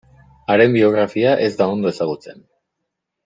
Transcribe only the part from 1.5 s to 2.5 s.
da ondo ezagutzen.